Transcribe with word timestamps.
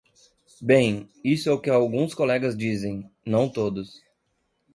Bem, 0.59 1.07
isso 1.23 1.47
é 1.47 1.51
o 1.51 1.61
que 1.61 1.69
alguns 1.69 2.15
colegas 2.15 2.57
dizem, 2.57 3.07
não 3.23 3.47
todos. 3.47 4.01